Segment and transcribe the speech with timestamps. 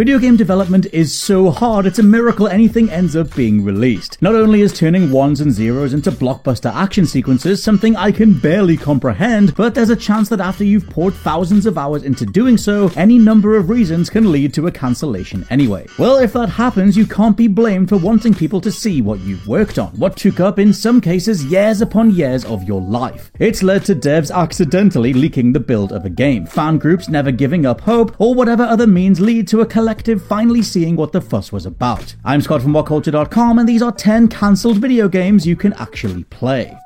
[0.00, 4.16] Video game development is so hard, it's a miracle anything ends up being released.
[4.22, 8.78] Not only is turning ones and zeros into blockbuster action sequences something I can barely
[8.78, 12.90] comprehend, but there's a chance that after you've poured thousands of hours into doing so,
[12.96, 15.86] any number of reasons can lead to a cancellation anyway.
[15.98, 19.46] Well, if that happens, you can't be blamed for wanting people to see what you've
[19.46, 23.30] worked on, what took up in some cases years upon years of your life.
[23.38, 27.66] It's led to devs accidentally leaking the build of a game, fan groups never giving
[27.66, 31.50] up hope, or whatever other means lead to a collective finally seeing what the fuss
[31.50, 32.14] was about.
[32.24, 36.78] I'm Scott from WhatCulture.com, and these are 10 cancelled video games you can actually play.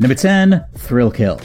[0.00, 1.40] Number 10, Thrill Kill.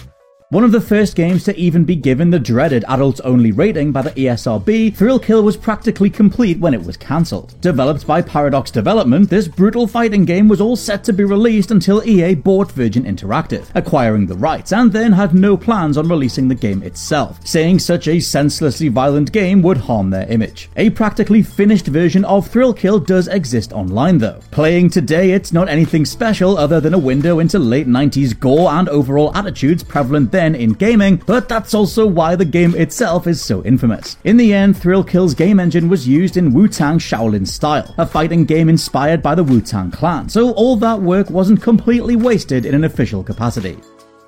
[0.50, 4.04] One of the first games to even be given the dreaded adults only rating by
[4.04, 7.60] the ESRB, Thrill Kill was practically complete when it was cancelled.
[7.62, 12.08] Developed by Paradox Development, this brutal fighting game was all set to be released until
[12.08, 16.54] EA bought Virgin Interactive, acquiring the rights, and then had no plans on releasing the
[16.54, 20.70] game itself, saying such a senselessly violent game would harm their image.
[20.76, 24.40] A practically finished version of Thrill Kill does exist online though.
[24.52, 28.88] Playing today, it's not anything special other than a window into late 90s gore and
[28.90, 33.64] overall attitudes prevalent then in gaming, but that's also why the game itself is so
[33.64, 34.18] infamous.
[34.26, 38.06] In the end, Thrill Kill's game engine was used in Wu Tang Shaolin style, a
[38.06, 42.66] fighting game inspired by the Wu Tang clan, so all that work wasn't completely wasted
[42.66, 43.78] in an official capacity.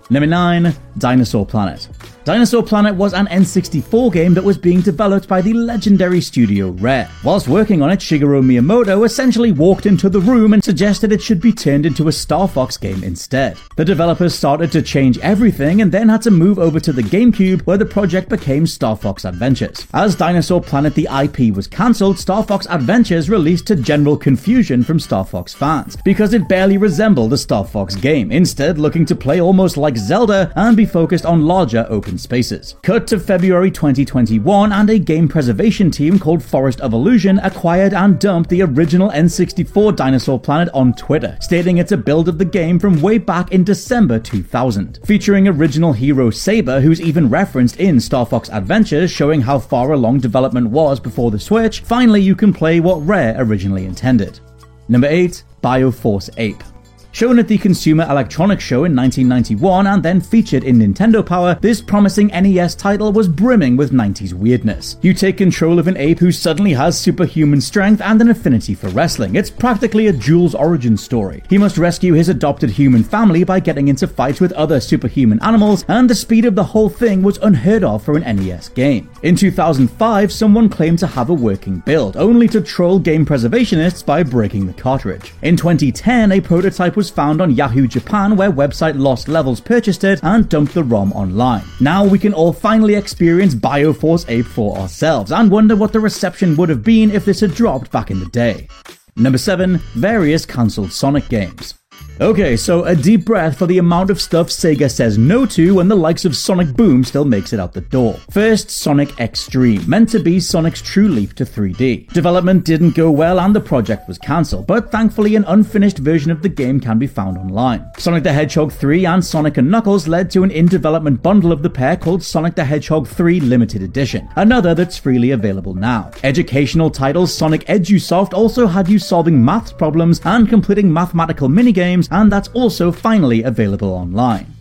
[0.10, 1.90] Number 9, Dinosaur Planet.
[2.28, 7.10] Dinosaur Planet was an N64 game that was being developed by the legendary studio Rare.
[7.24, 11.40] Whilst working on it, Shigeru Miyamoto essentially walked into the room and suggested it should
[11.40, 13.58] be turned into a Star Fox game instead.
[13.78, 17.62] The developers started to change everything and then had to move over to the GameCube
[17.62, 19.88] where the project became Star Fox Adventures.
[19.94, 25.00] As Dinosaur Planet the IP was cancelled, Star Fox Adventures released to general confusion from
[25.00, 29.40] Star Fox fans because it barely resembled a Star Fox game, instead looking to play
[29.40, 32.76] almost like Zelda and be focused on larger open spaces.
[32.82, 38.20] Cut to February 2021, and a game preservation team called Forest of Illusion acquired and
[38.20, 42.80] dumped the original N64 Dinosaur Planet on Twitter, stating it's a build of the game
[42.80, 48.26] from way back in December 2000, featuring original hero Sabre, who's even referenced in Star
[48.26, 51.82] Fox Adventures, showing how far along development was before the Switch.
[51.82, 54.40] Finally, you can play what Rare originally intended.
[54.88, 56.64] Number 8, Bioforce Ape.
[57.12, 61.82] Shown at the Consumer Electronics Show in 1991 and then featured in Nintendo Power, this
[61.82, 64.98] promising NES title was brimming with 90s weirdness.
[65.02, 68.90] You take control of an ape who suddenly has superhuman strength and an affinity for
[68.90, 69.36] wrestling.
[69.36, 71.42] It's practically a Jules origin story.
[71.50, 75.86] He must rescue his adopted human family by getting into fights with other superhuman animals,
[75.88, 79.10] and the speed of the whole thing was unheard of for an NES game.
[79.24, 84.24] In 2005, someone claimed to have a working build, only to troll game preservationists by
[84.24, 85.34] breaking the cartridge.
[85.42, 90.20] In 2010, a prototype was found on Yahoo Japan where website Lost Levels purchased it
[90.24, 91.64] and dumped the ROM online.
[91.80, 96.58] Now we can all finally experience Bioforce Ape for ourselves and wonder what the reception
[96.58, 98.68] would have been if this had dropped back in the day.
[99.16, 99.78] Number 7.
[99.94, 101.76] Various cancelled Sonic games.
[102.20, 105.88] Okay, so a deep breath for the amount of stuff Sega says no to when
[105.88, 108.16] the likes of Sonic Boom still makes it out the door.
[108.32, 112.12] First, Sonic X-treme, meant to be Sonic's true leap to 3D.
[112.14, 116.42] Development didn't go well and the project was cancelled, but thankfully an unfinished version of
[116.42, 117.88] the game can be found online.
[118.00, 121.70] Sonic the Hedgehog 3 and Sonic and Knuckles led to an in-development bundle of the
[121.70, 126.10] pair called Sonic the Hedgehog 3 Limited Edition, another that's freely available now.
[126.24, 132.32] Educational titles Sonic EduSoft also had you solving maths problems and completing mathematical minigames and
[132.32, 134.54] that's also finally available online.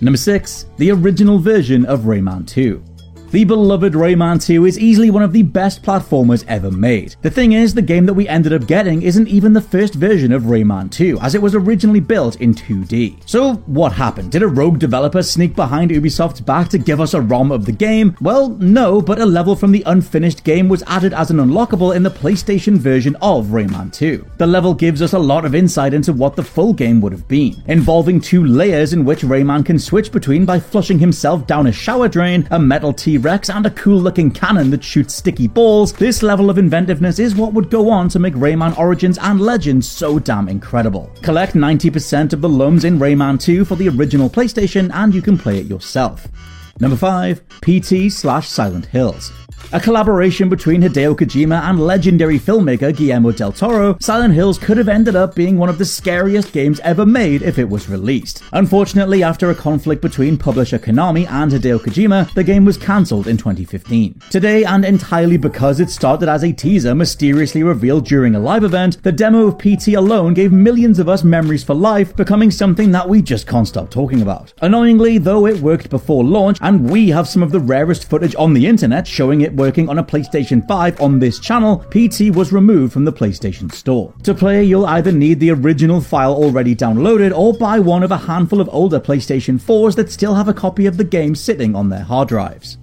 [0.00, 0.66] Number 6.
[0.78, 2.82] The original version of Rayman 2.
[3.32, 7.14] The beloved Rayman 2 is easily one of the best platformers ever made.
[7.22, 10.32] The thing is, the game that we ended up getting isn't even the first version
[10.32, 13.22] of Rayman 2, as it was originally built in 2D.
[13.26, 14.32] So, what happened?
[14.32, 17.72] Did a rogue developer sneak behind Ubisoft's back to give us a ROM of the
[17.72, 18.16] game?
[18.20, 22.02] Well, no, but a level from the unfinished game was added as an unlockable in
[22.02, 24.26] the PlayStation version of Rayman 2.
[24.38, 27.28] The level gives us a lot of insight into what the full game would have
[27.28, 31.72] been, involving two layers in which Rayman can switch between by flushing himself down a
[31.72, 35.92] shower drain, a metal T Rex, and a cool looking cannon that shoots sticky balls,
[35.92, 39.88] this level of inventiveness is what would go on to make Rayman Origins and Legends
[39.88, 41.10] so damn incredible.
[41.22, 45.38] Collect 90% of the LUMs in Rayman 2 for the original PlayStation and you can
[45.38, 46.26] play it yourself.
[46.80, 49.30] Number 5, PT slash Silent Hills.
[49.72, 54.88] A collaboration between Hideo Kojima and legendary filmmaker Guillermo del Toro, Silent Hills could have
[54.88, 58.42] ended up being one of the scariest games ever made if it was released.
[58.52, 63.36] Unfortunately, after a conflict between publisher Konami and Hideo Kojima, the game was cancelled in
[63.36, 64.20] 2015.
[64.28, 69.00] Today, and entirely because it started as a teaser mysteriously revealed during a live event,
[69.04, 73.08] the demo of PT alone gave millions of us memories for life, becoming something that
[73.08, 74.52] we just can't stop talking about.
[74.62, 78.52] Annoyingly, though it worked before launch, and we have some of the rarest footage on
[78.52, 82.92] the internet showing it working on a PlayStation 5 on this channel, PT was removed
[82.92, 84.14] from the PlayStation Store.
[84.24, 88.16] To play, you'll either need the original file already downloaded or buy one of a
[88.18, 91.88] handful of older PlayStation 4s that still have a copy of the game sitting on
[91.88, 92.78] their hard drives.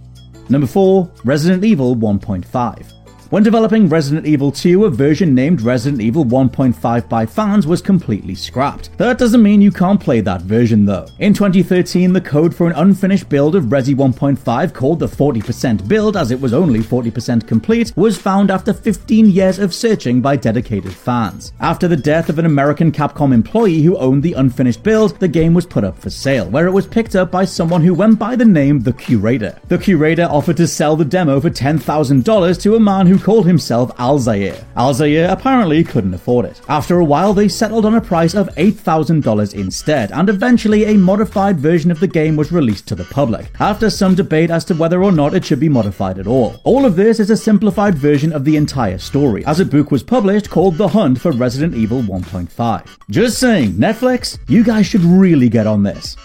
[0.50, 2.97] Number 4, Resident Evil 1.5.
[3.30, 8.36] When developing Resident Evil 2, a version named Resident Evil 1.5 by fans was completely
[8.36, 8.98] scrapped.
[8.98, 11.08] That doesn't mean you can't play that version though.
[11.20, 16.16] In 2013, the code for an unfinished build of Resi 1.5 called the 40% build,
[16.16, 20.94] as it was only 40% complete, was found after 15 years of searching by dedicated
[20.94, 21.52] fans.
[21.60, 25.54] After the death of an American Capcom employee who owned the unfinished build, the game
[25.54, 28.38] was put up for sale, where it was picked up by someone who went by
[28.38, 29.60] the name The Curator.
[29.68, 33.96] The Curator offered to sell the demo for $10,000 to a man who called himself
[33.98, 34.64] Alzair.
[34.76, 36.62] Alzair apparently couldn't afford it.
[36.68, 41.60] After a while, they settled on a price of $8,000 instead, and eventually a modified
[41.60, 45.04] version of the game was released to the public, after some debate as to whether
[45.04, 46.60] or not it should be modified at all.
[46.64, 50.04] All of this is a simplified version of the entire story, as a book was
[50.04, 52.88] published called The Hunt for Resident Evil 1.5.
[53.10, 56.16] Just saying, Netflix, you guys should really get on this.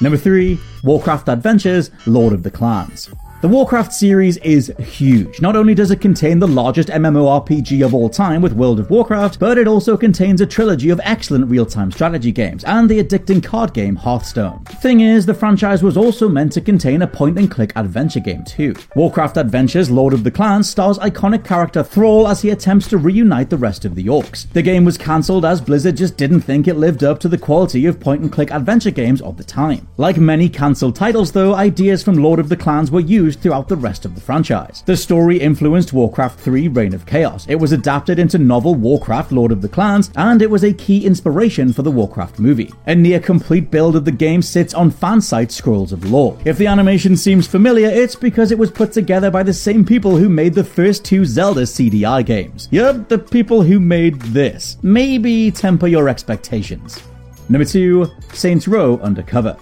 [0.00, 3.10] Number 3, Warcraft Adventures Lord of the Clans.
[3.42, 5.40] The Warcraft series is huge.
[5.40, 9.38] Not only does it contain the largest MMORPG of all time with World of Warcraft,
[9.38, 13.72] but it also contains a trilogy of excellent real-time strategy games and the addicting card
[13.72, 14.62] game Hearthstone.
[14.82, 18.74] Thing is, the franchise was also meant to contain a point-and-click adventure game too.
[18.94, 23.48] Warcraft Adventures Lord of the Clans stars iconic character Thrall as he attempts to reunite
[23.48, 24.52] the rest of the Orcs.
[24.52, 27.86] The game was cancelled as Blizzard just didn't think it lived up to the quality
[27.86, 29.88] of point-and-click adventure games of the time.
[29.96, 33.76] Like many cancelled titles though, ideas from Lord of the Clans were used throughout the
[33.76, 34.82] rest of the franchise.
[34.86, 37.46] The story influenced Warcraft 3 Reign of Chaos.
[37.48, 41.04] It was adapted into novel Warcraft Lord of the Clans, and it was a key
[41.04, 42.72] inspiration for the Warcraft movie.
[42.86, 46.38] A near complete build of the game sits on fan site Scrolls of Lore.
[46.44, 50.16] If the animation seems familiar, it's because it was put together by the same people
[50.16, 52.68] who made the first two Zelda CDI games.
[52.70, 54.76] Yup, the people who made this.
[54.82, 57.00] Maybe temper your expectations.
[57.48, 59.56] Number 2, Saints Row Undercover.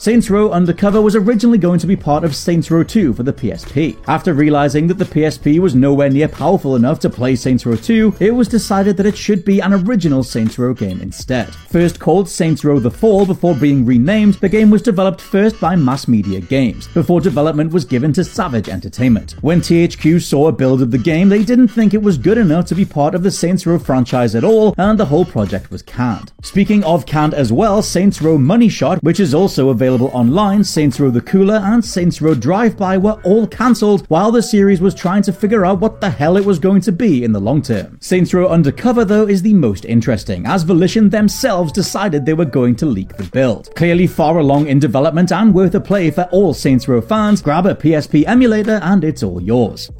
[0.00, 3.32] Saints Row Undercover was originally going to be part of Saints Row 2 for the
[3.32, 3.96] PSP.
[4.06, 8.18] After realizing that the PSP was nowhere near powerful enough to play Saints Row 2,
[8.20, 11.48] it was decided that it should be an original Saints Row game instead.
[11.52, 15.74] First called Saints Row The Fall before being renamed, the game was developed first by
[15.74, 19.34] Mass Media Games, before development was given to Savage Entertainment.
[19.40, 22.66] When THQ saw a build of the game, they didn't think it was good enough
[22.66, 25.82] to be part of the Saints Row franchise at all, and the whole project was
[25.82, 26.30] canned.
[26.44, 30.62] Speaking of canned as well, Saints Row Money Shot, which is also available available online,
[30.62, 34.82] Saints Row the Cooler and Saints Row Drive By were all cancelled while the series
[34.82, 37.40] was trying to figure out what the hell it was going to be in the
[37.40, 37.96] long term.
[37.98, 42.76] Saints Row Undercover, though, is the most interesting, as Volition themselves decided they were going
[42.76, 43.74] to leak the build.
[43.76, 47.64] Clearly far along in development and worth a play for all Saints Row fans, grab
[47.64, 49.90] a PSP emulator and it's all yours.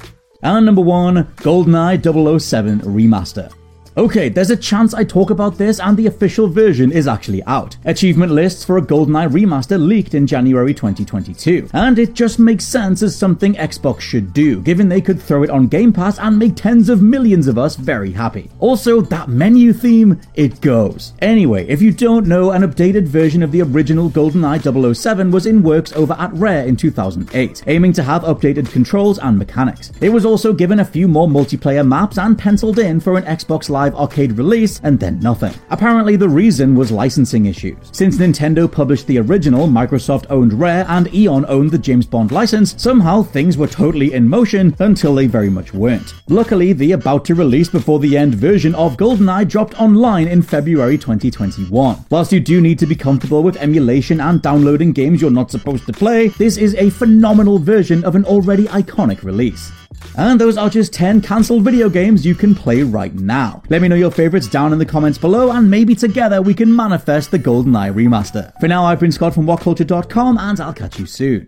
[0.43, 3.51] And number one, GoldenEye 007 Remaster.
[3.97, 7.75] Okay, there's a chance I talk about this and the official version is actually out.
[7.85, 13.01] Achievement lists for a GoldenEye remaster leaked in January 2022, and it just makes sense
[13.01, 16.55] as something Xbox should do, given they could throw it on Game Pass and make
[16.55, 18.49] tens of millions of us very happy.
[18.59, 21.13] Also, that menu theme, it goes.
[21.19, 25.63] Anyway, if you don't know, an updated version of the original GoldenEye 007 was in
[25.63, 29.91] works over at Rare in 2008, aiming to have updated controls and mechanics.
[29.99, 33.69] It was also given a few more multiplayer maps and penciled in for an Xbox
[33.69, 35.53] Live Arcade release and then nothing.
[35.69, 37.77] Apparently, the reason was licensing issues.
[37.93, 42.75] Since Nintendo published the original, Microsoft owned Rare, and Eon owned the James Bond license,
[42.77, 46.13] somehow things were totally in motion until they very much weren't.
[46.27, 50.97] Luckily, the about to release before the end version of GoldenEye dropped online in February
[50.97, 52.05] 2021.
[52.09, 55.85] Whilst you do need to be comfortable with emulation and downloading games you're not supposed
[55.85, 59.71] to play, this is a phenomenal version of an already iconic release.
[60.17, 63.63] And those are just 10 cancelled video games you can play right now.
[63.69, 66.75] Let me know your favourites down in the comments below, and maybe together we can
[66.75, 68.51] manifest the GoldenEye remaster.
[68.59, 71.47] For now, I've been Scott from WhatCulture.com, and I'll catch you soon.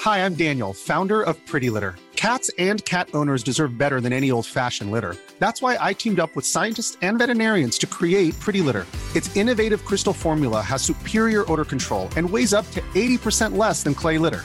[0.00, 1.94] Hi, I'm Daniel, founder of Pretty Litter.
[2.16, 5.16] Cats and cat owners deserve better than any old fashioned litter.
[5.38, 8.86] That's why I teamed up with scientists and veterinarians to create Pretty Litter.
[9.14, 13.94] Its innovative crystal formula has superior odor control and weighs up to 80% less than
[13.94, 14.44] clay litter.